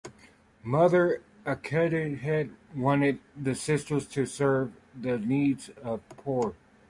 Mother 0.63 1.21
Aikenhead 1.45 2.55
wanted 2.75 3.19
the 3.37 3.53
sisters 3.53 4.07
to 4.07 4.25
serve 4.25 4.73
the 4.99 5.19
needs 5.19 5.69
of 5.83 6.01
the 6.09 6.15
poor. 6.15 6.55